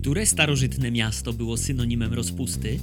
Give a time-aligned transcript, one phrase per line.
[0.00, 2.78] Które starożytne miasto było synonimem rozpusty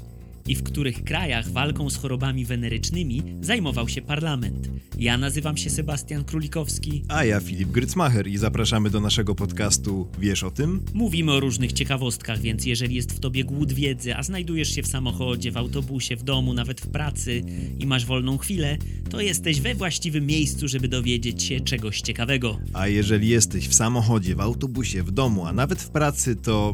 [0.47, 4.69] i w których krajach walką z chorobami wenerycznymi zajmował się parlament?
[4.97, 7.03] Ja nazywam się Sebastian Królikowski.
[7.07, 10.85] A ja Filip Grycmacher i zapraszamy do naszego podcastu Wiesz o tym?
[10.93, 14.87] Mówimy o różnych ciekawostkach, więc jeżeli jest w tobie głód wiedzy, a znajdujesz się w
[14.87, 17.43] samochodzie, w autobusie, w domu, nawet w pracy
[17.79, 18.77] i masz wolną chwilę,
[19.09, 22.59] to jesteś we właściwym miejscu, żeby dowiedzieć się czegoś ciekawego.
[22.73, 26.73] A jeżeli jesteś w samochodzie, w autobusie, w domu, a nawet w pracy, to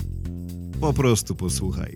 [0.84, 1.96] po prostu posłuchaj.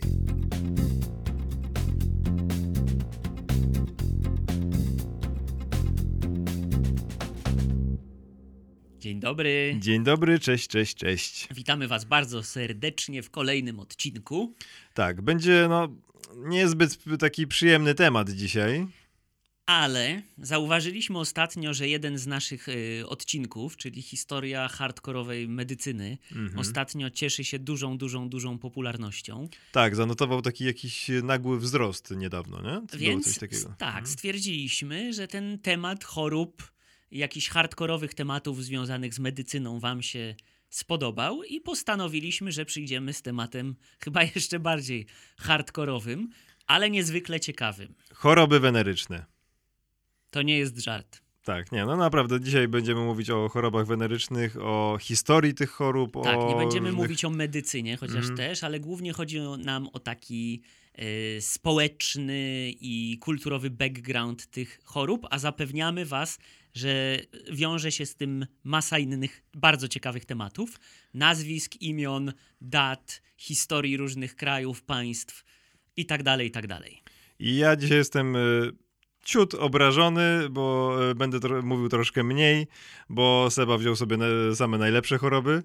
[8.99, 9.75] Dzień dobry.
[9.79, 11.47] Dzień dobry, cześć, cześć, cześć.
[11.53, 14.53] Witamy Was bardzo serdecznie w kolejnym odcinku.
[14.93, 15.87] Tak, będzie no
[16.35, 18.87] niezbyt taki przyjemny temat dzisiaj.
[19.67, 26.59] Ale zauważyliśmy ostatnio, że jeden z naszych y, odcinków, czyli historia hardkorowej medycyny, Mhm.
[26.59, 29.49] ostatnio cieszy się dużą, dużą, dużą popularnością.
[29.71, 32.69] Tak, zanotował taki jakiś nagły wzrost niedawno, nie?
[32.71, 33.39] Było Więc
[33.77, 34.07] tak, Mhm.
[34.07, 36.71] stwierdziliśmy, że ten temat chorób,
[37.11, 40.35] jakichś hardkorowych tematów związanych z medycyną Wam się
[40.69, 45.05] spodobał i postanowiliśmy, że przyjdziemy z tematem chyba jeszcze bardziej
[45.37, 46.29] hardkorowym,
[46.67, 47.95] ale niezwykle ciekawym.
[48.13, 49.25] Choroby weneryczne.
[50.29, 51.21] To nie jest żart.
[51.43, 56.37] Tak, nie, no naprawdę dzisiaj będziemy mówić o chorobach wenerycznych, o historii tych chorób, Tak,
[56.39, 57.03] o nie będziemy różnych...
[57.05, 58.37] mówić o medycynie, chociaż Mhm.
[58.37, 60.61] też, ale głównie chodzi nam o taki
[60.93, 66.39] e, społeczny i kulturowy background tych chorób, a zapewniamy Was,
[66.73, 67.17] że
[67.51, 70.79] wiąże się z tym masa innych bardzo ciekawych tematów.
[71.13, 75.43] Nazwisk, imion, dat, historii różnych krajów, państw
[75.97, 77.01] i tak dalej, i tak dalej.
[77.39, 78.71] I ja dzisiaj jestem y,
[79.27, 82.67] ciut obrażony, bo y, będę tro- mówił troszkę mniej,
[83.09, 84.17] bo Seba wziął sobie
[84.55, 85.63] same najlepsze choroby.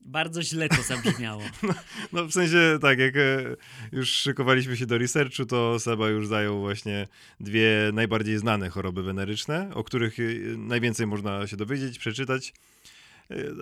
[0.00, 1.42] Bardzo źle to zabrzmiało.
[2.12, 3.56] No w sensie tak, jak e,
[3.92, 7.08] już szykowaliśmy się do researchu, to Seba już zajął właśnie
[7.40, 12.52] dwie najbardziej znane choroby weneryczne, o których y, najwięcej można się dowiedzieć, przeczytać.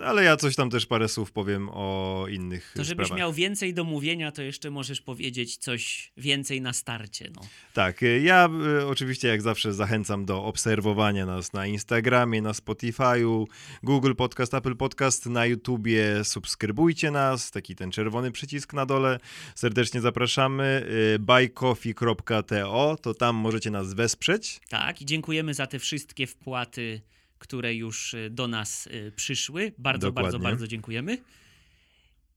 [0.03, 3.19] Ale ja coś tam też parę słów powiem o innych To żebyś sprawach.
[3.19, 7.31] miał więcej do mówienia, to jeszcze możesz powiedzieć coś więcej na starcie.
[7.35, 7.41] No.
[7.73, 8.49] Tak, y, ja
[8.81, 13.45] y, oczywiście jak zawsze zachęcam do obserwowania nas na Instagramie, na Spotify'u,
[13.83, 19.19] Google Podcast, Apple Podcast, na YouTubie subskrybujcie nas, taki ten czerwony przycisk na dole,
[19.55, 24.59] serdecznie zapraszamy, y, buycoffee.to, to tam możecie nas wesprzeć.
[24.69, 27.01] Tak, i dziękujemy za te wszystkie wpłaty,
[27.39, 29.71] które już y, do nas y, przyszły.
[29.77, 30.49] Bardzo, bardzo, Dokładnie.
[30.49, 31.17] bardzo dziękujemy.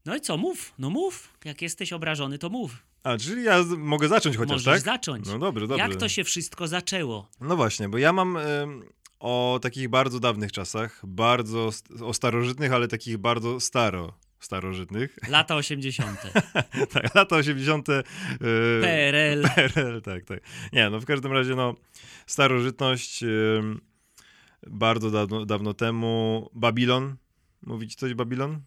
[0.06, 1.38] No i co, mów, no mów.
[1.44, 2.76] Jak jesteś obrażony, to mów.
[3.02, 4.80] A, czyli ja mogę zacząć chociaż, Możesz tak?
[4.80, 5.26] zacząć.
[5.26, 5.88] No dobrze, dobrze.
[5.88, 7.28] Jak to się wszystko zaczęło?
[7.40, 8.82] No właśnie, bo ja mam em,
[9.20, 11.70] o takich bardzo dawnych czasach, bardzo,
[12.00, 16.20] o starożytnych, ale takich bardzo staro, starożytnych, Lata 80.
[16.92, 17.88] tak, lata 80.
[17.88, 18.02] y,
[18.80, 19.48] PRL.
[19.54, 20.40] PRL, tak, tak.
[20.72, 21.74] Nie, no w każdym razie, no,
[22.26, 23.24] starożytność,
[24.66, 27.16] bardzo dawno, dawno temu, Babilon,
[27.62, 28.60] mówić coś Babilon?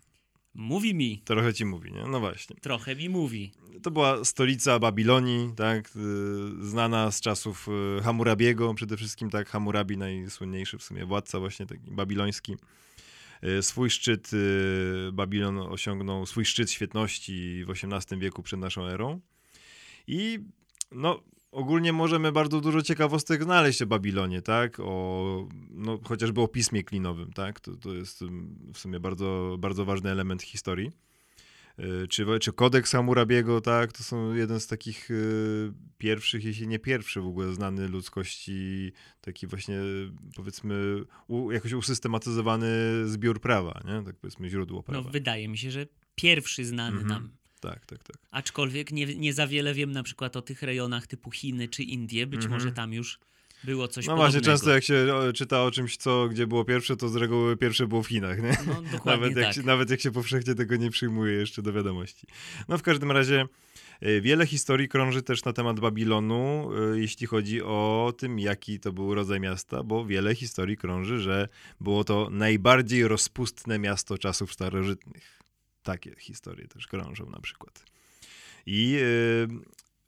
[0.53, 1.21] Mówi mi.
[1.25, 2.03] Trochę ci mówi, nie?
[2.07, 2.55] No właśnie.
[2.55, 3.51] Trochę mi mówi.
[3.83, 7.67] To była stolica Babilonii, tak, y, znana z czasów
[7.99, 12.55] y, Hammurabiego, przede wszystkim, tak, Hammurabi, najsłynniejszy w sumie władca właśnie taki babiloński.
[13.43, 14.31] Y, Swój szczyt
[15.13, 19.19] Babilon osiągnął, swój szczyt świetności w XVIII wieku przed naszą erą.
[20.07, 20.39] I
[20.91, 24.79] no, ogólnie możemy bardzo dużo ciekawostek znaleźć o Babilonie, tak?
[24.79, 27.59] O, no, chociażby o pismie klinowym, tak?
[27.59, 30.91] To, to jest ym, w sumie bardzo, bardzo ważny element historii.
[32.03, 33.93] Y, Czy, czy kodeks Hammurabiego, tak?
[33.93, 38.91] To są jeden z takich y, pierwszych, jeśli nie pierwszy w ogóle znany ludzkości,
[39.21, 39.79] taki właśnie
[40.35, 42.67] powiedzmy u, jakoś usystematyzowany
[43.05, 44.03] zbiór prawa, nie?
[44.05, 45.09] Tak powiedzmy źródło No prawa.
[45.09, 47.07] wydaje mi się, że pierwszy znany Mhm.
[47.07, 47.31] nam.
[47.61, 48.17] Tak, tak, tak.
[48.31, 52.27] Aczkolwiek nie, nie za wiele wiem na przykład o tych rejonach typu Chiny czy Indie.
[52.27, 52.53] Być Mhm.
[52.53, 53.19] może tam już
[53.63, 54.31] było coś No podobnego.
[54.31, 57.87] właśnie, często jak się czyta o czymś, co gdzie było pierwsze, to z reguły pierwsze
[57.87, 58.57] było w Chinach, nie?
[58.67, 59.55] No dokładnie Nawet jak, tak.
[59.55, 62.27] się, nawet jak się powszechnie tego nie przyjmuje jeszcze do wiadomości.
[62.67, 63.45] No w każdym razie
[64.01, 68.93] e, wiele historii krąży też na temat Babilonu, e, jeśli chodzi o tym, jaki to
[68.93, 71.47] był rodzaj miasta, bo wiele historii krąży, że
[71.81, 75.40] było to najbardziej rozpustne miasto czasów starożytnych.
[75.83, 77.85] Takie historie też krążą na przykład.
[78.65, 78.99] I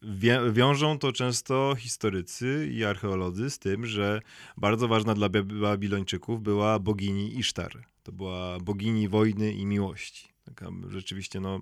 [0.02, 4.22] wie, wiążą to często historycy i archeolodzy z tym, że
[4.58, 7.86] bardzo ważna dla Bab- Babilończyków była bogini Isztar.
[8.04, 10.28] To była bogini wojny i miłości.
[10.46, 11.62] Taka rzeczywiście, no,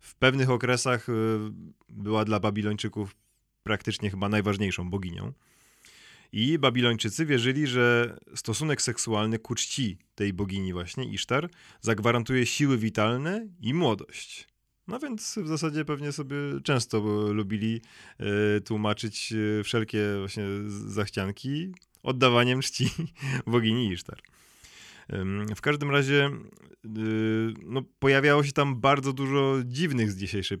[0.00, 1.12] w pewnych okresach y,
[1.88, 3.16] była dla Babilończyków
[3.62, 5.32] praktycznie chyba najważniejszą boginią.
[6.32, 11.50] I Babilończycy wierzyli, że stosunek seksualny ku czci tej bogini właśnie, Isztar,
[11.80, 14.48] zagwarantuje siły witalne i młodość.
[14.88, 16.98] No więc w zasadzie pewnie sobie często
[17.32, 17.80] lubili
[18.18, 22.88] e, tłumaczyć e, wszelkie właśnie zachcianki oddawaniem czci
[23.46, 24.22] bogini Isztar.
[25.56, 26.30] W każdym razie
[26.84, 26.88] y,
[27.62, 30.58] no, pojawiało się tam bardzo dużo dziwnych z dzisiejszej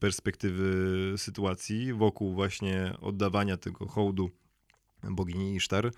[0.00, 0.74] perspektywy
[1.16, 4.30] sytuacji wokół właśnie oddawania tego hołdu
[5.02, 5.92] bogini Isztar.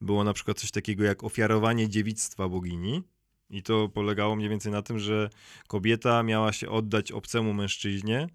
[0.00, 3.02] Było na przykład coś takiego jak ofiarowanie dziewictwa bogini.
[3.50, 5.30] I to polegało mniej więcej na tym, że
[5.68, 8.28] kobieta miała się oddać obcemu mężczyźnie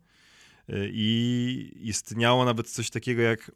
[0.70, 3.52] y, i istniało nawet coś takiego jak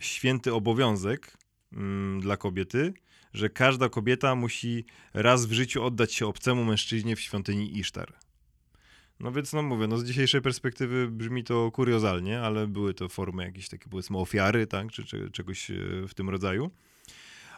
[0.00, 1.36] święty obowiązek
[1.72, 2.94] mm, dla kobiety,
[3.32, 4.84] że każda kobieta musi
[5.14, 8.27] raz w życiu oddać się obcemu mężczyźnie w świątyni Isztar.
[9.20, 13.44] No więc, no mówię, no z dzisiejszej perspektywy brzmi to kuriozalnie, ale były to formy
[13.44, 15.74] jakieś takie, powiedzmy, ofiary, tak, czy, czy czegoś e,
[16.08, 16.70] w tym rodzaju.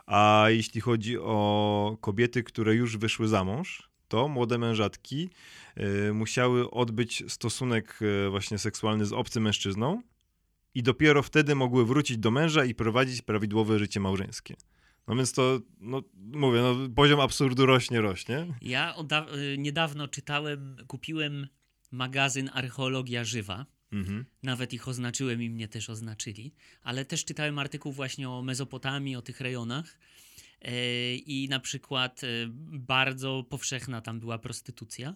[0.06, 5.30] A jeśli chodzi o kobiety, które już wyszły za mąż, to młode mężatki
[6.08, 10.02] y, musiały odbyć stosunek y, właśnie seksualny z obcym mężczyzną
[10.74, 14.56] i dopiero wtedy mogły wrócić do męża i prowadzić prawidłowe życie małżeńskie.
[15.10, 18.46] No więc to, no mówię, no, poziom absurdu rośnie, rośnie.
[18.62, 18.94] Ja
[19.54, 21.46] y, niedawno czytałem, kupiłem
[21.90, 23.66] magazyn Archeologia Żywa.
[23.92, 24.24] Mhm.
[24.42, 26.54] Nawet ich oznaczyłem i mnie też oznaczyli.
[26.82, 29.98] Ale też czytałem artykuł właśnie o Mezopotamii, o tych rejonach.
[30.62, 32.26] E, I na przykład e,
[32.78, 35.14] bardzo powszechna tam była prostytucja.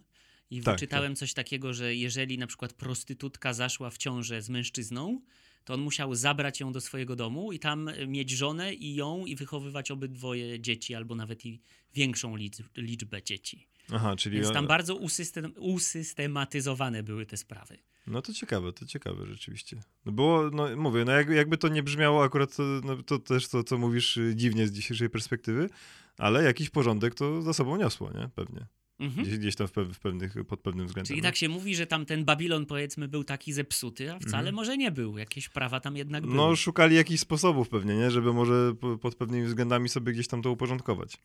[0.50, 1.18] I tak, wyczytałem tak.
[1.18, 5.20] coś takiego, że jeżeli na przykład prostytutka zaszła w ciążę z mężczyzną,
[5.64, 9.36] to on musiał zabrać ją do swojego domu i tam mieć żonę i ją i
[9.36, 11.60] wychowywać obydwoje dzieci, albo nawet i
[11.94, 12.36] większą
[12.76, 13.68] liczbę dzieci.
[13.92, 14.36] Aha, czyli...
[14.40, 17.78] Więc tam bardzo usystem, usystematyzowane były te sprawy.
[18.06, 19.80] No to ciekawe, to ciekawe rzeczywiście.
[20.04, 23.78] No było, no mówię, no jakby to nie brzmiało akurat, no to też to, co
[23.78, 25.70] mówisz y, dziwnie z dzisiejszej perspektywy,
[26.18, 28.28] ale jakiś porządek to za sobą niosło, nie?
[28.34, 28.66] Pewnie.
[29.00, 29.26] Mhm.
[29.26, 31.08] Gdzieś, gdzieś tam w, w, pewnych, pod pewnym względem.
[31.08, 34.54] Czyli tak się mówi, że tam ten Babilon powiedzmy był taki zepsuty, a wcale mhm.
[34.54, 35.18] może nie był.
[35.18, 36.34] Jakieś prawa tam jednak były.
[36.34, 38.10] No szukali jakichś sposobów pewnie, nie?
[38.10, 41.18] Żeby może pod pewnymi względami sobie gdzieś tam to uporządkować.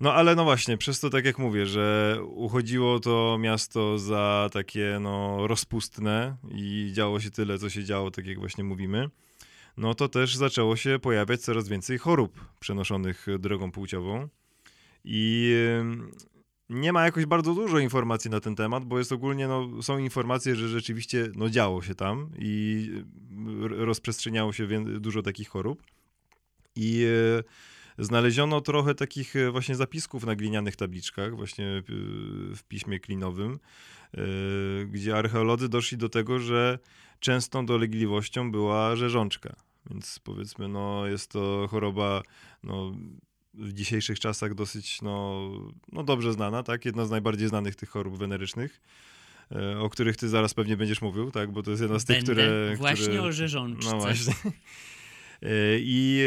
[0.00, 4.98] No ale no właśnie, przez to tak jak mówię, że uchodziło to miasto za takie
[5.00, 9.10] no rozpustne i działo się tyle, co się działo, tak jak właśnie mówimy,
[9.76, 14.28] no to też zaczęło się pojawiać coraz więcej chorób przenoszonych drogą płciową.
[15.04, 15.54] I
[16.72, 20.56] nie ma jakoś bardzo dużo informacji na ten temat, bo jest ogólnie, no, są informacje,
[20.56, 22.90] że rzeczywiście no, działo się tam i
[23.68, 25.82] rozprzestrzeniało się dużo takich chorób.
[26.76, 27.06] I
[27.98, 31.82] e, znaleziono trochę takich e, właśnie zapisków na glinianych tabliczkach, właśnie
[32.56, 33.58] w piśmie klinowym,
[34.86, 36.78] gdzie archeolodzy doszli do tego, że
[37.20, 39.56] częstą dolegliwością była rzeżączka.
[39.90, 42.22] Więc powiedzmy, no, jest to choroba
[42.62, 42.92] no,
[43.54, 45.48] w dzisiejszych czasach dosyć no,
[45.92, 46.84] no dobrze znana, tak?
[46.84, 48.80] Jedna z najbardziej znanych tych chorób wenerycznych,
[49.52, 51.52] e, o których ty zaraz pewnie będziesz mówił, tak?
[51.52, 52.76] Bo to jest jedna z tych, Będę które...
[52.76, 53.22] Właśnie które...
[53.22, 53.90] o rzeżączce.
[53.90, 54.34] No właśnie.
[55.42, 56.24] E, I,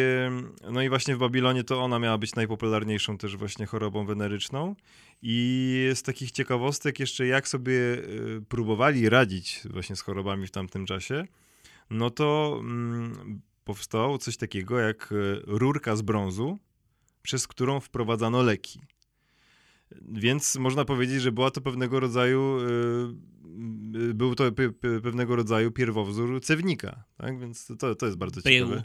[0.66, 4.76] e, no i właśnie w Babilonie to ona miała być najpopularniejszą też właśnie chorobą weneryczną.
[5.22, 7.72] I z takich ciekawostek jeszcze jak sobie
[8.50, 11.28] próbowali radzić właśnie z chorobami w tamtym czasie,
[11.90, 15.14] no to mm, powstało coś takiego jak
[15.48, 16.60] rurka z brązu,
[17.26, 18.80] przez którą wprowadzano leki.
[20.02, 22.58] Więc można powiedzieć, że była to pewnego rodzaju,
[23.94, 27.40] yy, był to pe, pe, pewnego rodzaju pierwowzór cewnika, tak?
[27.40, 28.52] Więc to, to jest bardzo Był.
[28.52, 28.84] ciekawe.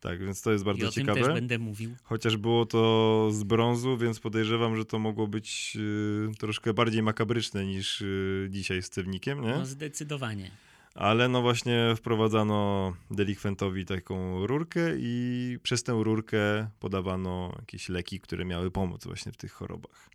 [0.00, 1.14] Tak, więc to jest bardzo I o ciekawe.
[1.14, 1.96] Tym też będę mówił.
[2.02, 7.66] Chociaż było to z brązu, więc podejrzewam, że to mogło być yy, troszkę bardziej makabryczne
[7.66, 9.54] niż yy, dzisiaj z cewnikiem, nie?
[9.54, 10.50] No zdecydowanie
[10.98, 18.44] ale no właśnie wprowadzano delikwentowi taką rurkę i przez tę rurkę podawano jakieś leki, które
[18.44, 20.10] miały pomóc właśnie w tych chorobach.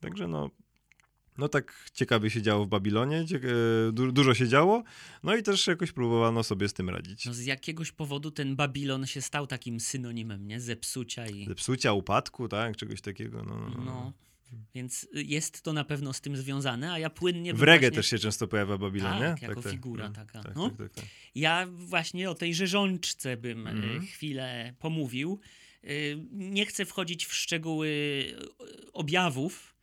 [0.00, 0.50] Także no,
[1.38, 3.24] no tak ciekawie się działo w Babilonie,
[3.92, 4.82] du dużo się działo,
[5.22, 7.26] no i też jakoś próbowano sobie z tym radzić.
[7.26, 10.60] No z jakiegoś powodu ten Babilon się stał takim synonimem, nie?
[10.60, 11.46] Zepsucia i...
[11.46, 12.76] Zepsucia, upadku, tak?
[12.76, 13.70] Czegoś takiego, no.
[13.84, 14.12] no.
[14.52, 14.58] No.
[14.74, 17.54] Więc jest to na pewno z tym związane, a ja płynnie...
[17.54, 17.96] W reggae właśnie...
[17.96, 19.20] też się często pojawia Babilonie.
[19.20, 20.42] Tak, jako tak, figura tak, taka.
[20.42, 20.70] Tak, no.
[20.70, 24.06] Tak, tak, ja właśnie o tej rzeżączce bym mm -hmm.
[24.06, 25.40] chwilę pomówił.
[25.84, 27.90] Y, nie chcę wchodzić w szczegóły
[28.92, 29.74] objawów,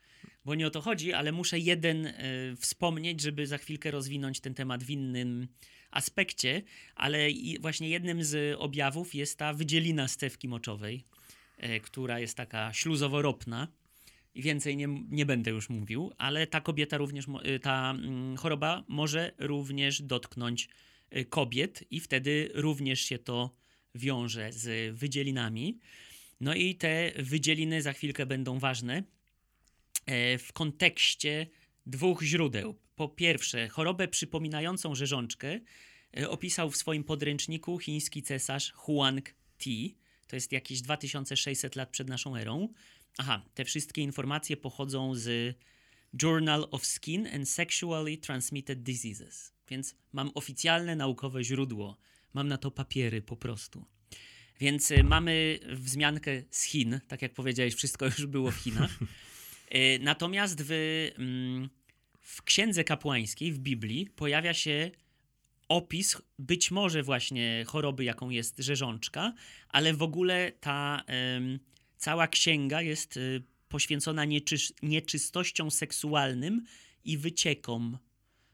[0.46, 2.14] bo nie o to chodzi, ale muszę jeden y,
[2.60, 5.48] wspomnieć, żeby za chwilkę rozwinąć ten temat w innym
[5.92, 6.62] aspekcie,
[6.96, 7.28] ale
[7.60, 11.04] właśnie jednym z objawów jest ta wydzielina stewki moczowej,
[11.84, 13.68] która jest taka śluzowo-ropna
[14.36, 17.26] i więcej nie, nie będę już mówił, ale ta kobieta również,
[17.56, 20.70] y, ta mm, choroba może również dotknąć
[21.16, 23.56] y, kobiet i wtedy również się to
[23.96, 25.80] wiąże z wydzielinami.
[26.42, 29.04] No i te wydzieliny za chwilkę będą ważne
[30.06, 31.48] e, w kontekście
[31.86, 32.76] dwóch źródeł.
[32.96, 35.60] Po pierwsze, chorobę przypominającą rzeżączkę
[36.18, 39.98] e, opisał w swoim podręczniku chiński cesarz Huang Ti.
[40.28, 42.70] To jest jakieś 2600 lat przed naszą erą.
[43.18, 45.58] Aha, te wszystkie informacje pochodzą z
[46.22, 49.54] Journal of Skin and Sexually Transmitted Diseases.
[49.70, 51.98] Więc mam oficjalne naukowe źródło.
[52.34, 53.86] Mam na to papiery po prostu.
[54.60, 58.92] Więc y, mamy wzmiankę z Chin, tak jak powiedziałeś, wszystko już było w Chinach.
[59.76, 60.72] Y, natomiast w,
[61.18, 61.70] mm,
[62.22, 64.92] w księdze kapłańskiej, w Biblii, pojawia się
[65.68, 69.34] opis być może właśnie choroby, jaką jest rzeżączka,
[69.70, 71.04] ale w ogóle ta
[72.06, 76.66] cała księga jest y, poświęcona nieczy, nieczystościom seksualnym
[77.04, 77.98] i wyciekom,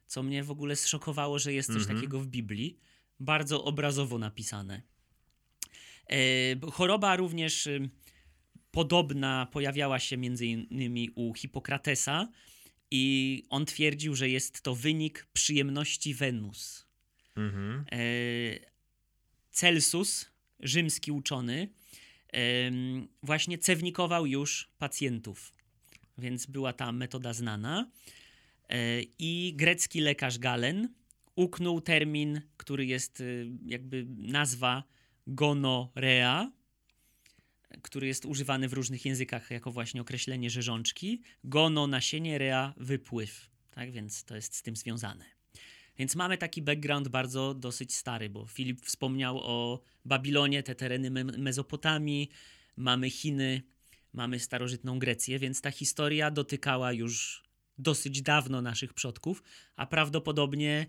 [0.07, 1.95] co mnie w ogóle zszokowało, że jest coś -hmm.
[1.95, 2.79] takiego w Biblii.
[3.19, 4.81] Bardzo obrazowo napisane.
[6.09, 7.89] E, choroba również y,
[8.71, 12.31] podobna pojawiała się między innymi u Hipokratesa
[12.91, 16.87] i on twierdził, że jest to wynik przyjemności Wenus.
[17.35, 17.85] Mhm.
[17.91, 17.99] E,
[19.51, 21.69] Celsus, rzymski uczony,
[23.23, 25.53] właśnie cewnikował już pacjentów,
[26.17, 27.91] więc była ta metoda znana.
[28.69, 30.93] E, I grecki lekarz Galen
[31.35, 34.83] uknął termin, który jest y, jakby nazwa
[35.27, 36.51] gonorea,
[37.81, 41.21] który jest używany w różnych językach jako właśnie określenie rzeżączki.
[41.43, 43.49] Gono nasienie, rea wypływ.
[43.71, 45.40] Tak więc to jest z tym związane.
[46.01, 51.23] Więc mamy taki background bardzo dosyć stary, bo Filip wspomniał o Babilonie, te tereny me
[51.23, 52.29] Mezopotamii,
[52.77, 53.61] mamy Chiny,
[54.13, 57.43] mamy starożytną Grecję, więc ta historia dotykała już
[57.77, 59.43] dosyć dawno naszych przodków,
[59.75, 60.85] a prawdopodobnie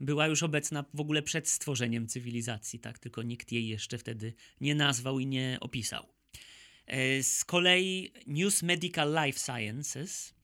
[0.00, 2.98] była już obecna w ogóle przed stworzeniem cywilizacji, tak?
[2.98, 6.06] Tylko nikt jej jeszcze wtedy nie nazwał i nie opisał.
[6.86, 10.35] E, z kolei News Medical Life Sciences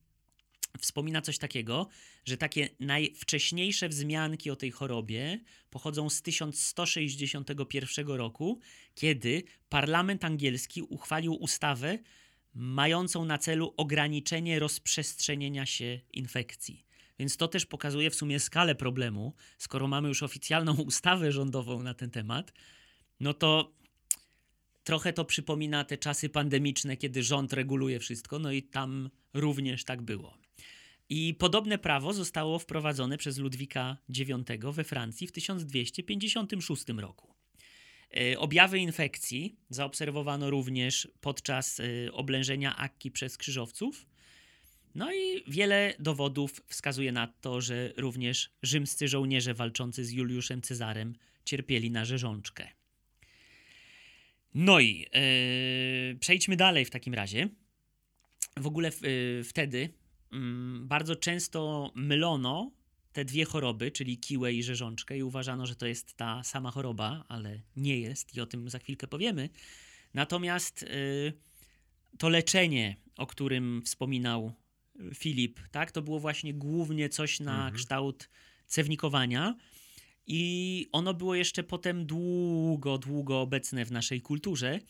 [0.80, 1.88] wspomina coś takiego,
[2.24, 8.60] że takie najwcześniejsze wzmianki o tej chorobie pochodzą z 1161 roku,
[8.94, 11.98] kiedy parlament angielski uchwalił ustawę
[12.54, 16.86] mającą na celu ograniczenie rozprzestrzenienia się infekcji.
[17.18, 19.34] Więc to też pokazuje w sumie skalę problemu.
[19.58, 22.52] Skoro mamy już oficjalną ustawę rządową na ten temat,
[23.20, 23.74] no to
[24.84, 30.02] trochę to przypomina te czasy pandemiczne, kiedy rząd reguluje wszystko, no i tam również tak
[30.02, 30.38] było.
[31.08, 37.34] I podobne prawo zostało wprowadzone przez Ludwika IX we Francji w 1256 roku.
[38.16, 44.06] E, objawy infekcji zaobserwowano również podczas e, oblężenia Akki przez krzyżowców,
[44.94, 51.14] no i wiele dowodów wskazuje na to, że również rzymscy żołnierze walczący z Juliuszem Cezarem
[51.44, 52.81] cierpieli na rzeżączkę.
[54.54, 55.06] No i
[56.10, 57.48] yy, przejdźmy dalej w takim razie.
[58.56, 59.78] W ogóle yy, wtedy
[60.32, 60.38] yy,
[60.80, 62.72] bardzo często mylono
[63.12, 67.24] te dwie choroby, czyli kiłę i rzeżączkę, i uważano, że to jest ta sama choroba,
[67.28, 69.48] ale nie jest i o tym za chwilkę powiemy.
[70.14, 71.32] Natomiast y,
[72.18, 74.52] to leczenie, o którym wspominał
[75.14, 75.92] Filip, tak?
[75.92, 77.74] To było właśnie głównie coś na mhm.
[77.74, 78.28] kształt
[78.66, 79.56] cewnikowania.
[80.26, 84.80] I ono było jeszcze potem długo, długo obecne w naszej kulturze.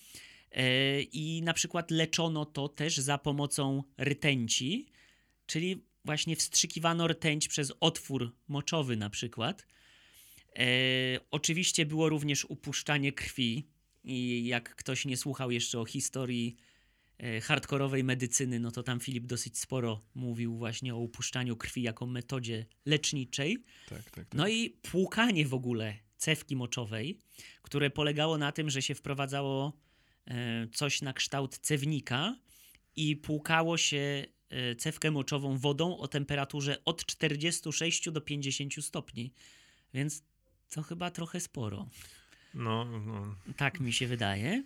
[0.53, 4.87] E, I na przykład leczono to też za pomocą rtęci,
[5.47, 9.67] czyli właśnie wstrzykiwano rtęć przez otwór moczowy na przykład.
[10.59, 10.65] E,
[11.31, 13.69] oczywiście było również upuszczanie krwi.
[14.05, 16.57] I jak ktoś nie słuchał jeszcze o historii
[17.43, 22.67] hardkorowej medycyny, no to tam Filip dosyć sporo mówił właśnie o upuszczaniu krwi jako metodzie
[22.87, 23.65] leczniczej.
[23.89, 24.35] Tak, tak, tak.
[24.35, 27.19] No i płukanie w ogóle cewki moczowej,
[27.63, 29.73] które polegało na tym, że się wprowadzało
[30.27, 32.37] e, coś na kształt cewnika
[32.97, 39.33] i płukało się e, cewkę moczową wodą o temperaturze od 46 do 50 stopni.
[39.95, 40.23] Więc
[40.71, 41.89] to chyba trochę sporo.
[42.55, 43.37] No, no.
[43.57, 44.65] Tak mi się wydaje.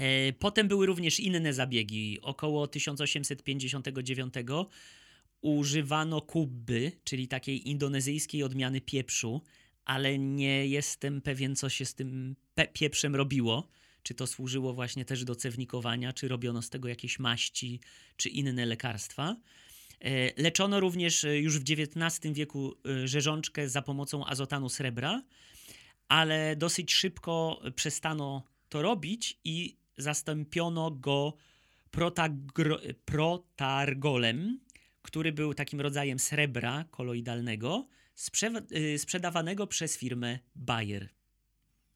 [0.00, 2.18] E, potem były również inne zabiegi.
[2.22, 4.34] Około 1859
[5.40, 9.42] używano kubby, czyli takiej indonezyjskiej odmiany pieprzu,
[9.84, 12.36] ale nie jestem pewien, co się z tym
[12.72, 13.68] pieprzem robiło.
[14.02, 17.80] Czy to służyło właśnie też do cewnikowania, czy robiono z tego jakieś maści,
[18.16, 19.36] czy inne lekarstwa.
[20.00, 25.22] E, leczono również e, już w XIX wieku rzeżączkę za pomocą azotanu srebra,
[26.08, 31.34] ale dosyć szybko przestano to robić i zastąpiono go
[33.04, 34.60] protargolem,
[35.02, 37.88] który był takim rodzajem srebra koloidalnego,
[38.72, 41.08] y, sprzedawanego przez firmę Bayer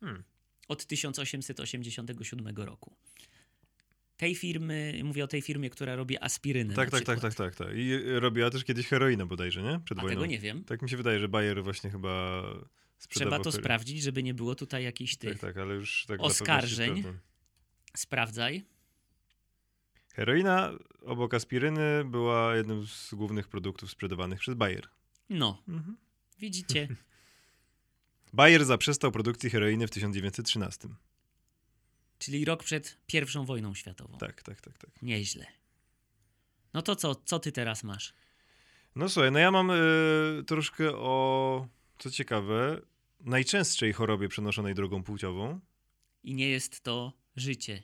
[0.01, 0.25] hmm.
[0.69, 2.97] od 1887 roku.
[4.17, 7.69] tej firmy, mówię o tej firmie, która robi aspirynę Tak, tak, tak, tak, tak, tak.
[7.77, 9.81] I robiła też kiedyś heroinę bodajże, nie?
[9.85, 10.15] Przed A wojną.
[10.15, 10.65] tego nie wiem.
[10.65, 12.43] Tak mi się wydaje, że Bayer właśnie chyba
[12.99, 16.21] sprzedawał Trzeba to sprawdzić, żeby nie było tutaj jakichś tych Tak, tak, ale już tak
[16.21, 17.05] oskarżeń.
[17.97, 18.65] Sprawdzaj.
[20.15, 20.71] Heroina
[21.07, 24.89] obok aspiryny była jednym z głównych produktów sprzedawanych przez Bayer.
[25.31, 25.97] No, Mhm.
[26.39, 26.89] widzicie.
[28.33, 30.89] Bayer zaprzestał produkcji heroiny w 1913.
[32.19, 34.19] Czyli rok przed pierwszą wojną światową.
[34.19, 35.03] Tak, tak, tak, tak.
[35.03, 35.47] Nieźle.
[36.75, 38.15] No to co, co ty teraz masz?
[38.97, 42.81] No słuchaj, no ja mam y, troszkę o, co ciekawe,
[43.21, 45.61] najczęstszej chorobie przenoszonej drogą płciową.
[46.23, 47.83] I nie jest to życie.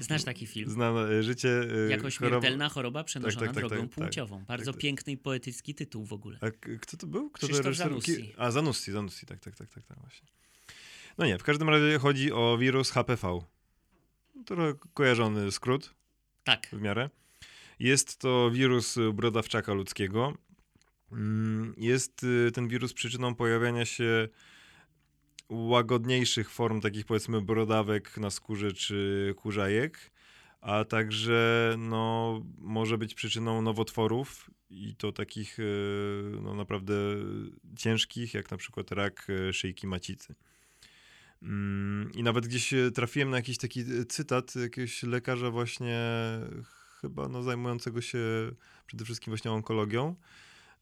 [0.00, 0.70] Znasz taki film?
[0.70, 1.48] Znam y, życie...
[1.48, 4.04] Y, Jako śmiertelna choroba przenoszona tak, tak, drogą tak, tak.
[4.04, 4.44] płciową.
[4.44, 4.80] Bardzo tak.
[4.80, 6.38] piękny i poetycki tytuł w ogóle.
[6.40, 7.30] A kto to był?
[7.30, 7.76] Kto Krzysztof?
[7.76, 8.34] Zanussi.
[8.36, 10.28] A, Zanussi, Zanussi, tak, tak, tak, tak, tak, właśnie.
[11.18, 13.40] No nie, w każdym razie chodzi o wirus HPV.
[14.46, 15.94] Trochę kojarzony skrót
[16.44, 16.68] Tak.
[16.72, 17.10] w miarę.
[17.78, 20.34] Jest to wirus brodawczaka ludzkiego.
[21.12, 24.28] Mm, Jest y, ten wirus przyczyną pojawiania się
[25.52, 30.10] łagodniejszych form takich powiedzmy brodawek na skórze czy kurzajek,
[30.60, 35.62] a także no, może być przyczyną nowotworów i to takich y,
[36.42, 36.94] no, naprawdę
[37.76, 40.34] ciężkich, jak na przykład rak y, szyjki macicy.
[41.42, 46.00] Mm, I nawet gdzieś e, trafiłem na jakiś taki e, cytat jakiegoś lekarza właśnie
[47.00, 48.18] chyba no, zajmującego się
[48.86, 50.16] przede wszystkim właśnie onkologią,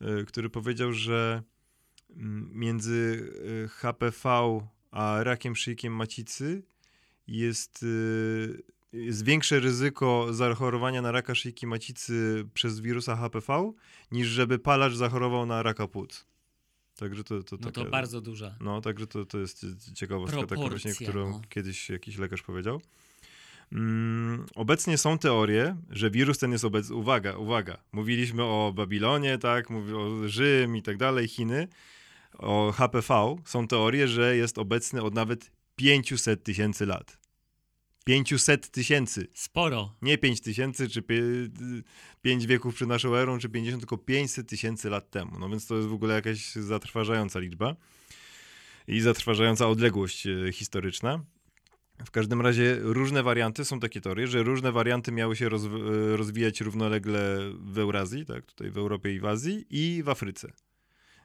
[0.01, 1.43] e, który powiedział, że
[2.53, 3.31] między
[3.65, 6.63] e, HPV a rakiem szyjkiem macicy
[7.29, 7.85] jest,
[8.95, 13.73] e, jest większe ryzyko zachorowania na raka szyjki macicy przez wirusa HPV,
[14.13, 16.27] niż żeby palacz zachorował na raka płuc.
[16.97, 18.55] Także to, to, No to taka- bardzo duża.
[18.61, 21.41] no, także to, to jest ciekawostka taka właśnie, którą no.
[21.49, 22.81] kiedyś jakiś lekarz powiedział.
[23.73, 26.95] Mm, obecnie są teorie, że wirus ten jest obecny.
[26.97, 27.79] Uwaga, uwaga.
[27.93, 31.69] Mówiliśmy o Babilonie, tak, mówi o Rzym i tak dalej, Chiny.
[32.41, 37.19] O HPV są teorie, że jest obecny od nawet 500 tysięcy lat.
[38.05, 39.27] 500 tysięcy.
[39.35, 39.97] Sporo.
[40.03, 41.03] Nie 5 tysięcy, czy
[42.23, 45.39] 5 wieków przed naszą erą, czy 50, tylko 500 tysięcy lat temu.
[45.39, 47.77] No więc to jest w ogóle jakaś zatrważająca liczba
[48.89, 51.25] i zatrważająca odległość e, historyczna.
[52.05, 56.61] W każdym razie różne warianty, są takie teorie, że różne warianty miały się e, rozwijać
[56.61, 60.53] równolegle w Eurazji, tak, tutaj w Europie i w Azji i w Afryce.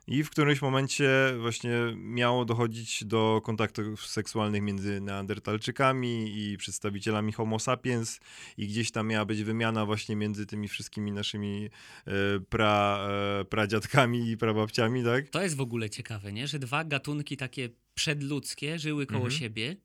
[0.07, 7.59] I w którymś momencie właśnie miało dochodzić do kontaktów seksualnych między neandertalczykami i przedstawicielami Homo
[7.59, 8.19] sapiens
[8.57, 11.69] i gdzieś tam miała być wymiana właśnie między tymi wszystkimi naszymi
[12.07, 12.11] e,
[12.49, 13.07] pra,
[13.41, 15.29] e, pradziadkami i prababciami, tak?
[15.29, 16.47] To jest w ogóle ciekawe, nie?
[16.47, 19.39] Że dwa gatunki takie przedludzkie żyły koło Mhm.
[19.39, 19.75] siebie.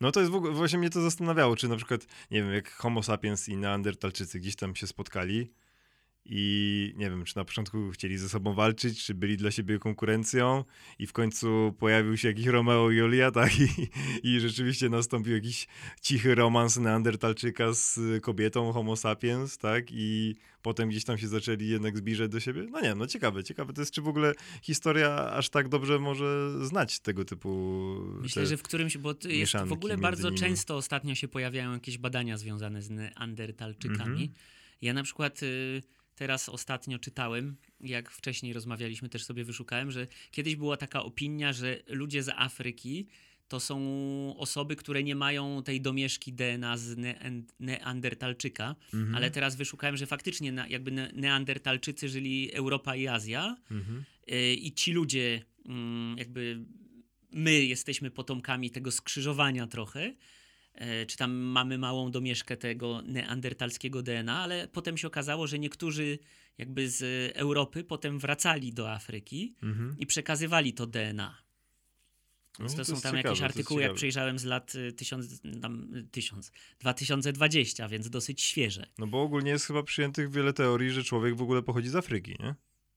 [0.00, 2.70] No to jest w ogóle, właśnie mnie to zastanawiało, czy na przykład, nie wiem, jak
[2.72, 5.50] Homo sapiens i neandertalczycy gdzieś tam się spotkali
[6.26, 10.64] i nie wiem, czy na początku chcieli ze sobą walczyć, czy byli dla siebie konkurencją
[10.98, 13.52] i w końcu pojawił się jakiś Romeo i Julia, tak?
[13.60, 13.68] I,
[14.22, 15.66] i rzeczywiście nastąpił jakiś
[16.00, 19.84] cichy romans neandertalczyka z kobietą Homo sapiens, tak?
[19.90, 22.62] I potem gdzieś tam się zaczęli jednak zbliżać do siebie.
[22.70, 24.32] No nie, no ciekawe, ciekawe to jest, czy w ogóle
[24.62, 27.48] historia aż tak dobrze może znać tego typu...
[28.20, 30.40] Myślę, że w którymś, bo jest w ogóle bardzo nimi.
[30.40, 34.22] często ostatnio się pojawiają jakieś badania związane z neandertalczykami.
[34.22, 34.28] Mhm.
[34.82, 35.82] Ja na przykład y,
[36.14, 41.82] teraz ostatnio czytałem, jak wcześniej rozmawialiśmy, też sobie wyszukałem, że kiedyś była taka opinia, że
[41.88, 43.06] ludzie z Afryki
[43.48, 43.78] to są
[44.38, 49.14] osoby, które nie mają tej domieszki DNA z nean- neandertalczyka, Mhm.
[49.14, 54.04] ale teraz wyszukałem, że faktycznie jakby ne- neandertalczycy żyli Europa i Azja, Mhm.
[54.32, 56.64] Y, i ci ludzie, mm, jakby
[57.32, 60.14] my jesteśmy potomkami tego skrzyżowania trochę,
[61.06, 66.18] czy tam mamy małą domieszkę tego neandertalskiego DNA, ale potem się okazało, że niektórzy
[66.58, 69.96] jakby z Europy potem wracali do Afryki Mhm.
[69.98, 71.44] i przekazywali to DNA.
[72.58, 75.94] No, to, to są tam ciekawe, jakieś artykuły, jak przejrzałem z lat y, 1000, tam,
[75.94, 78.86] y, 1000, 2020, więc dosyć świeże.
[78.98, 82.36] No bo ogólnie jest chyba przyjętych wiele teorii, że człowiek w ogóle pochodzi z Afryki,
[82.40, 82.54] nie?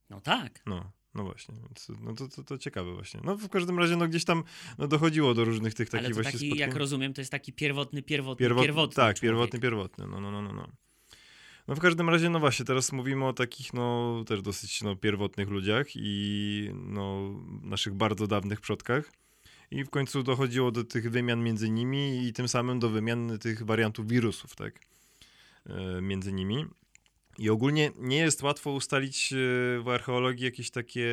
[0.09, 0.63] No tak.
[0.65, 3.19] No, no właśnie, więc no to, to, to ciekawe właśnie.
[3.23, 4.43] No w każdym razie no gdzieś tam
[4.77, 6.69] no, dochodziło do różnych tych takich ale to właśnie taki, spotkań.
[6.69, 9.21] jak rozumiem, to jest taki pierwotny, pierwotny, Pierwotny- pierwotny Tak, człowiek.
[9.33, 10.67] pierwotny, pierwotny, no, no, no, no, no.
[11.67, 15.49] No w każdym razie, no właśnie, teraz mówimy o takich, no też dosyć no, pierwotnych
[15.49, 19.11] ludziach i no naszych bardzo dawnych przodkach.
[19.71, 23.63] I w końcu dochodziło do tych wymian między nimi i tym samym do wymian tych
[23.63, 24.79] wariantów wirusów, tak?
[25.69, 26.65] E, między nimi.
[27.39, 29.35] I ogólnie nie jest łatwo ustalić e,
[29.81, 31.09] w archeologii jakieś takie,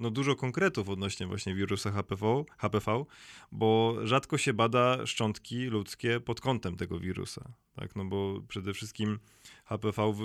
[0.00, 3.04] no dużo konkretów odnośnie właśnie wirusa HPV, HPV,
[3.52, 9.18] bo rzadko się bada szczątki ludzkie pod kątem tego wirusa, tak, no bo przede wszystkim
[9.64, 10.20] HPV w,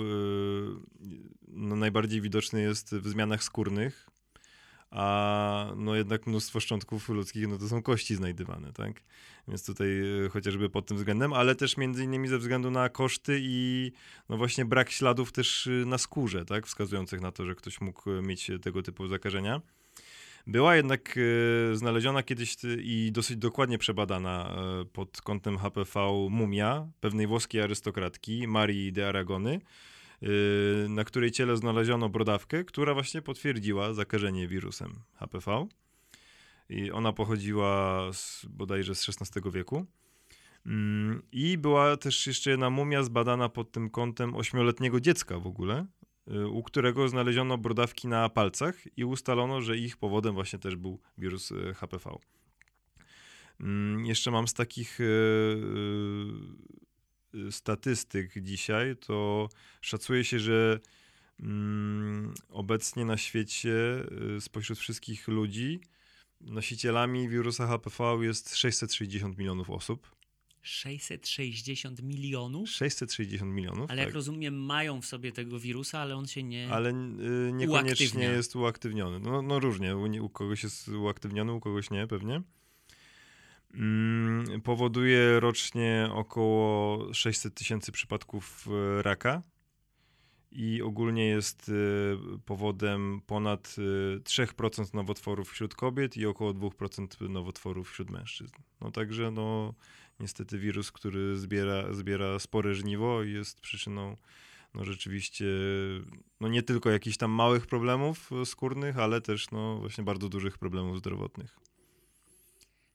[1.48, 4.10] no najbardziej widoczny jest w zmianach skórnych,
[4.92, 9.02] a no jednak mnóstwo szczątków ludzkich, no to są kości znajdywane, tak?
[9.48, 9.88] Więc tutaj
[10.26, 13.92] e, chociażby pod tym względem, ale też między innymi ze względu na koszty i
[14.28, 16.66] no właśnie brak śladów też e, na skórze, tak?
[16.66, 19.60] Wskazujących na to, że ktoś mógł mieć tego typu zakażenia.
[20.46, 21.14] Była jednak
[21.72, 24.56] e, znaleziona kiedyś i dosyć dokładnie przebadana
[24.92, 26.00] pod kątem HPV
[26.30, 29.60] mumia pewnej włoskiej arystokratki Marii de Aragony,
[30.88, 35.66] na której ciele znaleziono brodawkę, która właśnie potwierdziła zakażenie wirusem HPV.
[36.68, 39.86] I ona pochodziła z, bodajże z XVI wieku.
[40.66, 45.86] Mm, I była też jeszcze jedna mumia zbadana pod tym kątem ośmioletniego dziecka w ogóle,
[46.28, 51.00] y, u którego znaleziono brodawki na palcach i ustalono, że ich powodem właśnie też był
[51.18, 52.10] wirus y, HPV.
[53.60, 55.04] Mm, jeszcze mam z takich Y,
[57.50, 59.48] statystyk dzisiaj, to
[59.80, 60.80] szacuje się, że
[61.40, 64.04] mm, obecnie na świecie
[64.36, 65.80] y, spośród wszystkich ludzi
[66.40, 70.16] nosicielami wirusa HPV jest 660 milionów osób.
[70.62, 72.70] 660 milionów?
[72.70, 73.90] 660 milionów.
[73.90, 74.06] Ale tak.
[74.06, 76.70] jak rozumiem, mają w sobie tego wirusa, ale on się nie.
[76.70, 78.32] Ale y, niekoniecznie uaktywnia.
[78.32, 79.20] jest uaktywniony.
[79.20, 79.96] No, no różnie.
[79.96, 82.42] U, u kogoś jest uaktywniony, u kogoś nie, pewnie.
[83.74, 89.42] Mm, powoduje rocznie około 600 tysięcy przypadków e, raka
[90.50, 93.76] i ogólnie jest e, powodem ponad
[94.24, 98.54] 3% e, nowotworów wśród kobiet i około 2% nowotworów wśród mężczyzn.
[98.80, 99.74] No także no
[100.20, 104.16] niestety wirus, który zbiera, zbiera spore żniwo i jest przyczyną
[104.74, 105.46] no rzeczywiście
[106.40, 110.98] no nie tylko jakichś tam małych problemów skórnych, ale też no właśnie bardzo dużych problemów
[110.98, 111.58] zdrowotnych.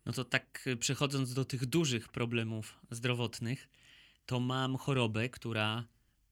[0.08, 3.70] No to tak y, przechodząc do tych dużych problemów zdrowotnych,
[4.26, 5.84] to mam chorobę, która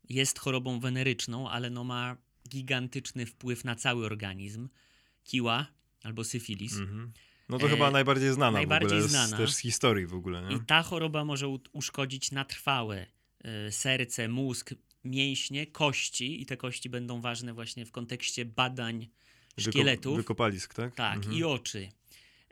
[0.09, 2.17] jest chorobą weneryczną, ale no ma
[2.49, 4.69] gigantyczny wpływ na cały organizm.
[5.23, 5.67] Kiła
[6.03, 6.73] albo syfilis.
[6.73, 7.07] Mm-hmm.
[7.49, 9.38] No to e, chyba najbardziej znana najbardziej w ogóle, znana.
[9.38, 10.41] Z, też z historii w ogóle.
[10.41, 10.55] Nie?
[10.55, 13.05] I ta choroba może u- uszkodzić na trwałe
[13.67, 19.07] y, serce, mózg, mięśnie, kości i te kości będą ważne właśnie w kontekście badań
[19.59, 20.13] szkieletów.
[20.13, 20.95] Wyko- wykopalisk, tak?
[20.95, 21.35] Tak, mhm.
[21.35, 21.89] i oczy.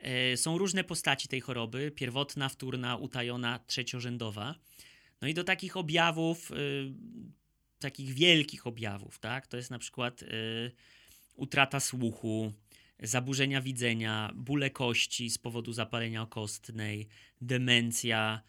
[0.04, 4.54] E, są różne postaci tej choroby: pierwotna, wtórna, utajona, trzeciorzędowa.
[5.20, 6.54] No i do takich objawów, e,
[7.78, 10.26] takich wielkich objawów, tak, to jest na przykład e,
[11.36, 12.52] utrata słuchu,
[13.02, 17.08] zaburzenia widzenia, bóle kości z powodu zapalenia kostnej,
[17.40, 18.42] demencja,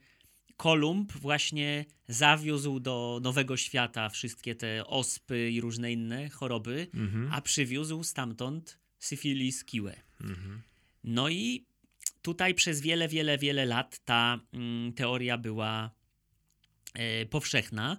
[0.58, 7.30] Kolumb właśnie zawiózł do Nowego Świata wszystkie te ospy i różne inne choroby, mhm.
[7.32, 9.96] a przywiózł stamtąd syfilis, kiłę.
[10.22, 10.62] Mhm.
[11.04, 11.66] No i
[12.22, 15.92] tutaj przez wiele, wiele, wiele lat ta mm, teoria była
[16.94, 17.98] e, powszechna.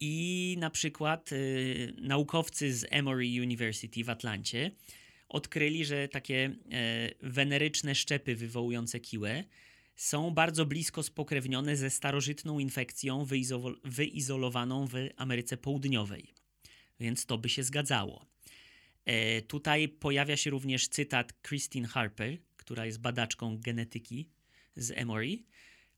[0.00, 4.70] I na przykład y, naukowcy z Emory University w Atlancie
[5.28, 9.44] odkryli, że takie y, weneryczne szczepy wywołujące kiłę
[9.96, 13.26] są bardzo blisko spokrewnione ze starożytną infekcją
[13.84, 16.34] wyizolowaną w Ameryce Południowej.
[17.00, 18.31] Więc to by się zgadzało.
[19.04, 24.28] E, tutaj pojawia się również cytat Christine Harper, która jest badaczką genetyki
[24.76, 25.38] z Emory.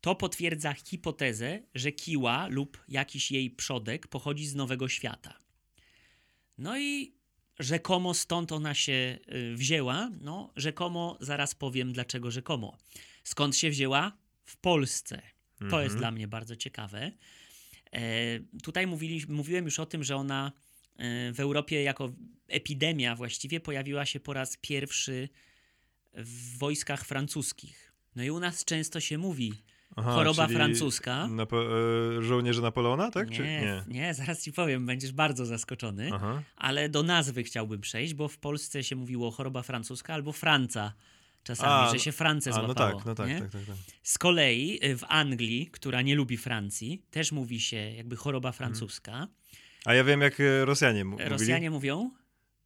[0.01, 5.39] To potwierdza hipotezę, że kiła lub jakiś jej przodek pochodzi z Nowego Świata.
[6.59, 7.15] No i
[7.59, 9.19] rzekomo stąd ona się
[9.53, 10.11] y, wzięła.
[10.21, 12.79] No, rzekomo zaraz powiem dlaczego rzekomo.
[13.25, 14.17] Skąd się wzięła?
[14.45, 15.23] W Polsce.
[15.59, 15.85] To mhm.
[15.85, 17.13] jest dla mnie bardzo ciekawe.
[17.93, 20.53] E, tutaj mówili, mówiłem już o tym, że ona
[21.33, 22.13] w Europie jako
[22.49, 25.29] epidemia właściwie pojawiła się po raz pierwszy
[26.15, 27.93] w wojskach francuskich.
[28.17, 29.53] No i u nas często się mówi
[29.97, 31.29] Aha, choroba francuska.
[31.31, 33.31] Napo- e, żołnierze Napoleona, tak?
[33.31, 33.85] Nie, nie?
[33.89, 36.11] nie, zaraz ci powiem, będziesz bardzo zaskoczony.
[36.13, 36.43] Aha.
[36.57, 40.93] Ale do nazwy chciałbym przejść, bo w Polsce się mówiło choroba francuska albo Franca.
[41.43, 42.91] Czasami, A, że się France A, złapało.
[42.91, 43.77] no tak, no tak, tak, tak, tak.
[44.03, 49.29] Z kolei y, w Anglii, która nie lubi Francji, też mówi się jakby choroba francuska.
[49.85, 51.29] A ja wiem, jak e, Rosjanie mówili.
[51.29, 52.11] Rosjanie mówią,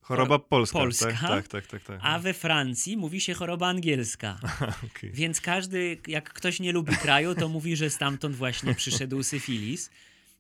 [0.09, 0.79] Choroba polska.
[0.79, 1.07] Polska.
[1.07, 1.67] Tak, tak, tak.
[1.67, 2.01] tak, tak.
[2.03, 4.41] a we Francji mówi się choroba angielska.
[4.87, 5.11] Okej.
[5.13, 9.91] Więc każdy, jak ktoś nie lubi kraju, to mówi, że stamtąd właśnie przyszedł syfilis.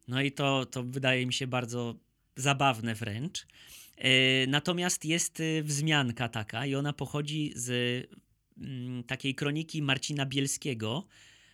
[0.08, 1.94] No i to, to wydaje mi się bardzo
[2.36, 3.46] zabawne wręcz.
[3.96, 7.70] E, Natomiast jest e, wzmianka taka i ona pochodzi z
[8.58, 11.06] mm, takiej kroniki Marcina Bielskiego,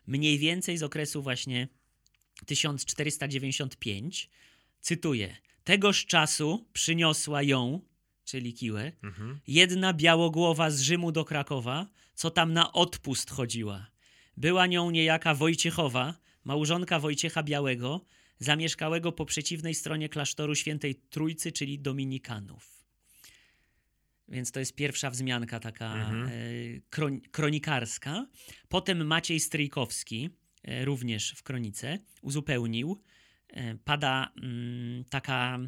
[0.07, 1.69] mniej więcej z okresu właśnie
[2.47, 4.31] 1495.
[4.89, 5.37] Cytuję.
[5.65, 7.81] Tegoż czasu przyniosła ją,
[8.25, 9.41] czyli Kiłę, Mhm.
[9.47, 13.87] jedna białogłowa z Rzymu do Krakowa, co tam na odpust chodziła.
[14.37, 18.05] Była nią niejaka Wojciechowa, małżonka Wojciecha Białego,
[18.39, 22.85] zamieszkałego po przeciwnej stronie klasztoru świętej Trójcy, czyli Dominikanów.
[24.29, 26.27] Więc to jest pierwsza wzmianka taka Mhm.
[26.27, 26.31] e,
[26.91, 28.27] kron, kronikarska.
[28.69, 30.31] Potem Maciej Stryjkowski,
[30.63, 33.01] e, również w kronice, uzupełnił.
[33.55, 35.59] E, pada mm, taka,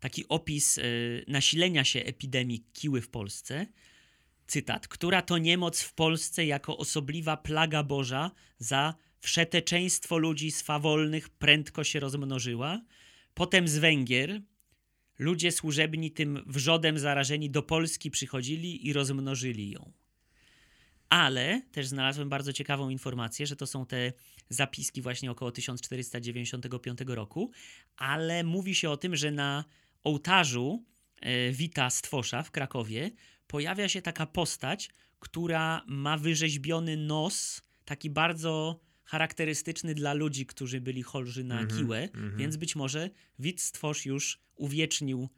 [0.00, 0.82] taki opis e,
[1.28, 3.66] nasilenia się epidemii kiły w Polsce.
[4.46, 4.88] Cytat.
[4.88, 12.00] Która to niemoc w Polsce jako osobliwa plaga Boża za wszeteczeństwo ludzi swawolnych prędko się
[12.00, 12.82] rozmnożyła.
[13.34, 14.42] Potem z Węgier
[15.18, 19.92] ludzie służebni tym wrzodem zarażeni do Polski przychodzili i rozmnożyli ją.
[21.08, 24.12] Ale też znalazłem bardzo ciekawą informację, że to są te
[24.48, 27.50] zapiski właśnie około 1495 roku,
[27.96, 29.64] ale mówi się o tym, że na
[30.04, 30.84] ołtarzu
[31.20, 33.10] e, Wita Stwosza w Krakowie
[33.46, 34.90] pojawia się taka postać,
[35.20, 42.02] która ma wyrzeźbiony nos, taki bardzo charakterystyczny dla ludzi, którzy byli chorzy na Mhm, kiłę,
[42.02, 42.36] mhm.
[42.36, 45.28] więc być może Wit Stwosz już uwiecznił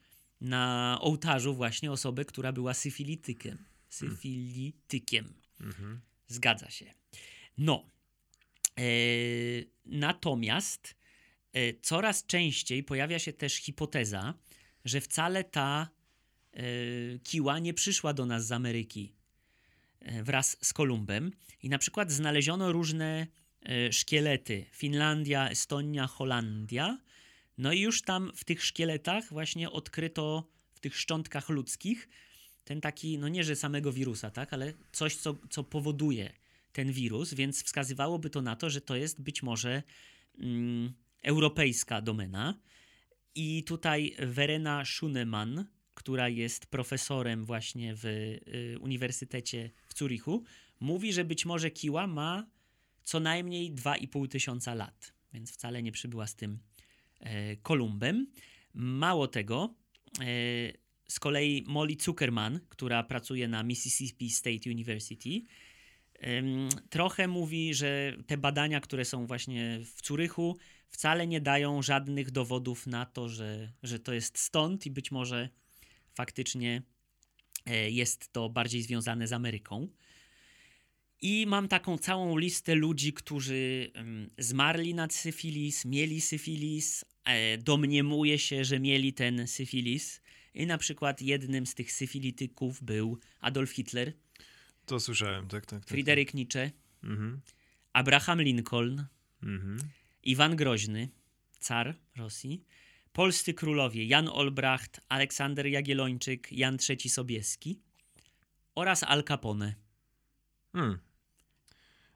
[0.40, 3.58] na ołtarzu właśnie osobę, która była syfilitykiem.
[3.88, 5.34] Syfilitykiem.
[5.60, 6.00] Mhm.
[6.28, 6.94] Zgadza się.
[7.58, 7.90] No.
[8.78, 8.82] E,
[9.86, 10.94] natomiast
[11.52, 14.34] e, coraz częściej pojawia się też hipoteza,
[14.84, 15.88] że wcale ta
[16.52, 16.62] e,
[17.18, 19.14] kiła nie przyszła do nas z Ameryki
[20.22, 21.32] wraz z Kolumbem.
[21.62, 23.26] I na przykład znaleziono różne
[23.90, 24.66] szkielety.
[24.72, 26.98] Finlandia, Estonia, Holandia.
[27.58, 32.08] No i już tam w tych szkieletach właśnie odkryto w tych szczątkach ludzkich
[32.68, 36.32] ten taki, no nie że samego wirusa, tak, ale coś, co, co powoduje
[36.72, 39.82] ten wirus, więc wskazywałoby to na to, że to jest być może
[40.38, 42.60] mm, europejska domena.
[43.34, 50.44] I tutaj Verena Schunemann, która jest profesorem właśnie w y, Uniwersytecie w Zurichu,
[50.80, 52.46] mówi, że być może kiła ma
[53.04, 56.58] co najmniej 2,5 tysiąca lat, więc wcale nie przybyła z tym
[57.20, 58.26] e, Kolumbem.
[58.74, 59.74] Mało tego,
[60.20, 65.42] e, z kolei Molly Zuckerman, która pracuje na Mississippi State University,
[66.90, 70.56] trochę mówi, że te badania, które są właśnie w Curychu,
[70.90, 75.48] wcale nie dają żadnych dowodów na to, że, że to jest stąd i być może
[76.14, 76.82] faktycznie
[77.66, 79.88] e, jest to bardziej związane z Ameryką.
[81.20, 83.92] I mam taką całą listę ludzi, którzy
[84.38, 90.20] zmarli na syfilis, mieli syfilis, e, domniemuje się, że mieli ten syfilis.
[90.58, 94.12] I na przykład jednym z tych syfilityków był Adolf Hitler,
[94.86, 95.80] To słyszałem, tak, tak.
[95.80, 97.10] tak Friedrich Nietzsche, Tak.
[97.10, 97.40] Mhm.
[97.92, 99.04] Abraham Lincoln,
[99.42, 99.78] Mhm.
[100.22, 101.08] Iwan Groźny,
[101.60, 102.64] car Rosji,
[103.12, 107.80] polscy królowie Jan Olbracht, Aleksander Jagiellończyk, Jan III Sobieski
[108.74, 109.74] oraz Al Capone.
[110.72, 110.98] Hmm.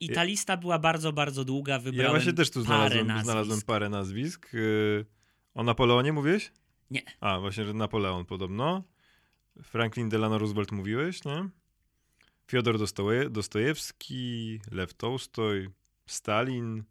[0.00, 1.72] I Ja- ta lista była bardzo, bardzo długa.
[1.72, 3.24] Ja Wybrałem właśnie też tu parę znalazłem, nazwisk.
[3.24, 4.52] znalazłem parę nazwisk.
[4.52, 5.06] Yy,
[5.54, 6.52] O Napoleonie mówiłeś?
[6.92, 7.02] Nie.
[7.20, 8.82] A, właśnie, że Napoleon podobno.
[9.62, 11.48] Franklin Delano Roosevelt mówiłeś, nie?
[12.46, 15.68] Fiodor Dostoje, Dostojewski, Lew Tołstoj,
[16.06, 16.84] Stalin.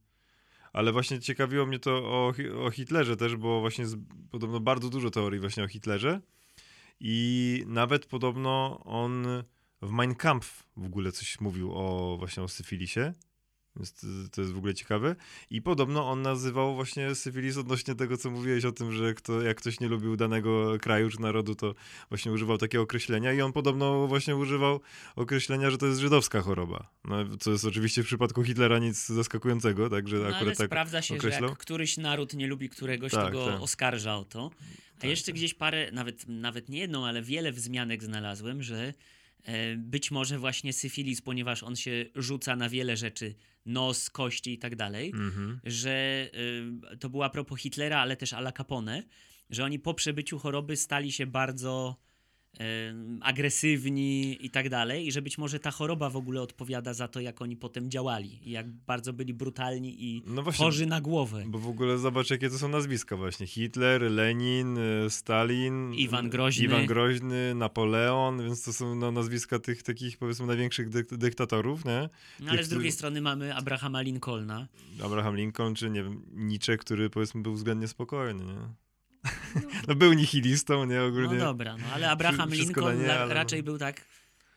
[0.74, 2.34] Ale właśnie ciekawiło mnie to o,
[2.64, 3.86] o Hitlerze też, bo właśnie
[4.32, 6.22] podobno bardzo dużo teorii właśnie o Hitlerze.
[7.00, 9.26] I nawet podobno on
[9.82, 13.14] w Mein Kampf w ogóle coś mówił o właśnie o syfilisie.
[13.76, 15.16] Więc to, to jest w ogóle ciekawe.
[15.50, 19.58] I podobno on nazywał właśnie syfilis odnośnie tego, co mówiłeś o tym, że kto, jak
[19.58, 21.76] ktoś nie lubił danego kraju czy narodu, to
[22.10, 24.80] właśnie używał takiego określenia i on podobno właśnie używał
[25.16, 26.90] określenia, że to jest żydowska choroba.
[27.06, 31.02] No, co jest oczywiście w przypadku Hitlera nic zaskakującego, także No, ale akurat tak sprawdza
[31.02, 31.50] się, że określał.
[31.50, 33.62] jak któryś naród nie lubi któregoś, Tak, to go tak.
[33.62, 34.52] oskarża o to.
[34.98, 35.36] A Tak, jeszcze tak.
[35.36, 38.94] gdzieś parę, nawet, nawet nie jedną, ale wiele wzmianek znalazłem, że
[39.44, 44.58] E, być może właśnie syfilis, ponieważ on się rzuca na wiele rzeczy, nos, kości i
[44.58, 45.60] tak dalej, Mhm.
[45.64, 46.28] że
[46.94, 49.04] y, to była propos Hitlera, ale też Ala Capone,
[49.50, 51.98] że oni po przebyciu choroby stali się bardzo
[53.22, 57.20] agresywni i tak dalej i że być może ta choroba w ogóle odpowiada za to,
[57.20, 61.44] jak oni potem działali i jak bardzo byli brutalni i No właśnie, chorzy na głowę.
[61.48, 63.48] Bo w ogóle zobacz, jakie to są nazwiska właśnie.
[63.48, 66.66] Hitler, Lenin, y, Stalin, Iwan y, Groźny.
[66.66, 72.10] Iwan Groźny, Napoleon, więc to są no, nazwiska tych takich powiedzmy największych dyk- dyktatorów, nie?
[72.40, 74.68] No, ale tych, z drugiej strony mamy Abrahama Lincolna.
[75.04, 78.91] Abraham Lincoln, czy nie wiem, Nietzsche, który powiedzmy był względnie spokojny, nie?
[79.88, 80.96] No był nihilistą, nie?
[80.96, 81.38] No Ogólnie.
[81.38, 84.06] dobra, no ale Abraham wszystko Lincoln nie, ale- raczej był tak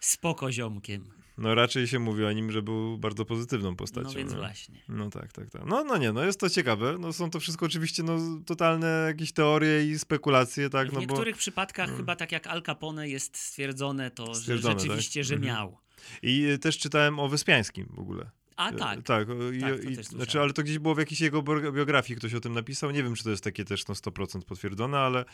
[0.00, 1.04] spoko ziomkiem.
[1.38, 4.08] No raczej się mówi o nim, że był bardzo pozytywną postacią.
[4.08, 4.38] No więc nie?
[4.38, 4.82] właśnie.
[4.88, 5.66] No tak, tak, tak.
[5.66, 6.96] No, no nie, no jest to ciekawe.
[7.00, 11.00] No są to wszystko oczywiście no, totalne jakieś teorie i spekulacje, tak, w no bo...
[11.00, 15.26] niektórych przypadkach, chyba tak jak Al Capone jest stwierdzone to, Stwierdzone, że rzeczywiście, tak?
[15.26, 15.78] że miał.
[16.22, 18.30] I też czytałem o Wyspiańskim w ogóle.
[18.56, 21.42] A E, tak, Tak, i, Tak, i, znaczy, ale to gdzieś było w jakiejś jego
[21.42, 22.90] bio- biografii, ktoś o tym napisał.
[22.90, 25.24] Nie wiem, czy to jest takie też no 100% potwierdzone, ale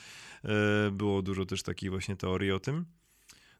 [0.45, 2.85] e, było dużo też takich właśnie teorii o tym.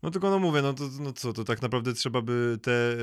[0.03, 2.97] No tylko no mówię, no to no co, to tak naprawdę trzeba by te e,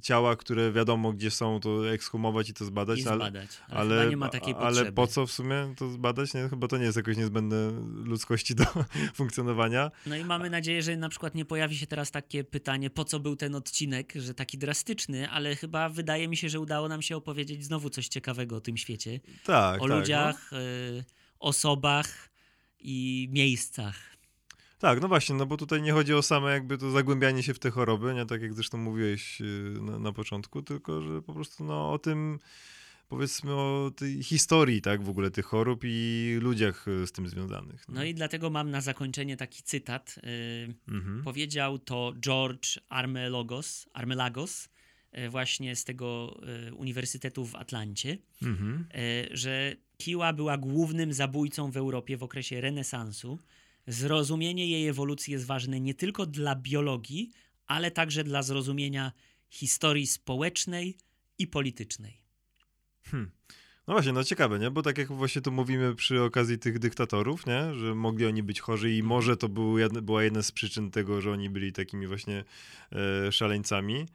[0.00, 3.50] ciała, które wiadomo gdzie są, to ekshumować i to zbadać, i ale, zbadać.
[3.68, 4.92] Ale, ale, chyba nie ma takiej ale potrzeby.
[4.92, 6.34] po co w sumie to zbadać?
[6.34, 6.48] Nie?
[6.48, 7.70] Chyba to nie jest jakoś niezbędne
[8.04, 8.64] ludzkości do
[9.14, 9.90] funkcjonowania.
[10.06, 13.20] No i mamy nadzieję, że na przykład nie pojawi się teraz takie pytanie, po co
[13.20, 17.16] był ten odcinek, że taki drastyczny, ale chyba wydaje mi się, że udało nam się
[17.16, 19.20] opowiedzieć znowu coś ciekawego o tym świecie.
[19.44, 21.04] Tak, o tak, ludziach, y,
[21.38, 22.30] osobach
[22.78, 24.10] i miejscach.
[24.80, 27.58] Tak, no właśnie, no bo tutaj nie chodzi o same jakby to zagłębianie się w
[27.58, 31.64] te choroby, nie tak jak zresztą mówiłeś yy, na, na początku, tylko że po prostu
[31.64, 32.38] no o tym
[33.08, 37.84] powiedzmy o tej historii, tak, w ogóle tych chorób i ludziach y, z tym związanych.
[37.88, 40.14] No i dlatego mam na zakończenie taki cytat.
[40.18, 41.22] y, Mhm.
[41.24, 44.68] Powiedział to George Armelogos, Armelagos,
[45.18, 48.84] y, właśnie z tego y, Uniwersytetu w Atlancie, Mhm.
[48.94, 53.38] y, że kiła była głównym zabójcą w Europie w okresie renesansu.
[53.90, 57.30] Zrozumienie jej ewolucji jest ważne nie tylko dla biologii,
[57.66, 59.12] ale także dla zrozumienia
[59.48, 60.98] historii społecznej
[61.38, 62.22] i politycznej.
[63.86, 64.70] No właśnie, no ciekawe, nie?
[64.70, 67.74] Bo tak jak właśnie tu mówimy przy okazji tych dyktatorów, nie?
[67.74, 71.32] Że mogli oni być chorzy i może to był była jedna z przyczyn tego, że
[71.32, 72.44] oni byli takimi właśnie
[73.26, 74.06] e, szaleńcami.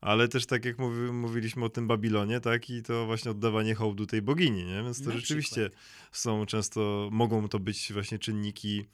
[0.00, 2.70] Ale też tak jak mówi, mówiliśmy o tym Babilonie, tak?
[2.70, 4.82] I to właśnie oddawanie hołdu tej bogini, nie?
[4.82, 5.70] Więc to Na rzeczywiście
[6.12, 8.84] są często, mogą to być właśnie czynniki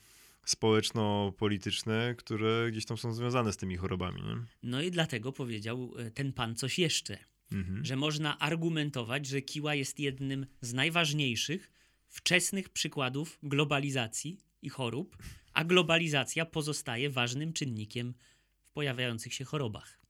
[0.45, 4.37] społeczno-polityczne, które gdzieś tam są związane z tymi chorobami, nie?
[4.63, 7.19] No i dlatego powiedział y, ten pan coś jeszcze.
[7.53, 7.85] Mhm.
[7.85, 11.71] że można argumentować, że kiła jest jednym z najważniejszych
[12.09, 15.17] wczesnych przykładów globalizacji i chorób,
[15.53, 18.15] a globalizacja pozostaje ważnym czynnikiem
[18.63, 20.01] w pojawiających się chorobach.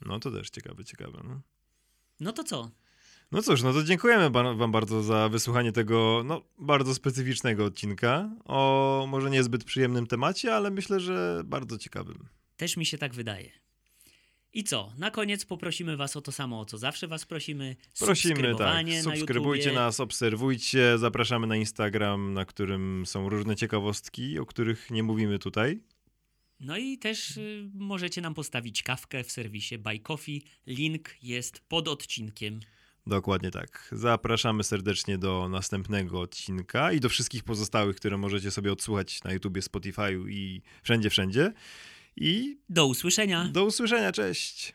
[0.00, 1.40] No to też ciekawe, ciekawe, no.
[2.20, 2.70] No to co?
[3.34, 8.30] No cóż, no to dziękujemy ba- wam bardzo za wysłuchanie tego no, bardzo specyficznego odcinka
[8.44, 12.28] o może niezbyt przyjemnym temacie, ale myślę, że bardzo ciekawym.
[12.56, 13.50] Też mi się tak wydaje.
[14.52, 14.92] I co?
[14.98, 17.76] Na koniec poprosimy was o to samo, o co zawsze was prosimy.
[17.98, 19.84] Prosimy, tak, na subskrybujcie YouTubie.
[19.84, 25.80] nas, obserwujcie, zapraszamy na Instagram, na którym są różne ciekawostki, o których nie mówimy tutaj.
[26.60, 30.42] No i też y, możecie nam postawić kawkę w serwisie Buy Coffee.
[30.66, 32.60] Link jest pod odcinkiem.
[33.06, 33.88] Dokładnie tak.
[33.92, 39.60] Zapraszamy serdecznie do następnego odcinka i do wszystkich pozostałych, które możecie sobie odsłuchać na YouTubie,
[39.60, 41.52] Spotify'u i wszędzie, wszędzie.
[42.16, 43.48] I Do usłyszenia!
[43.52, 44.74] do usłyszenia, cześć!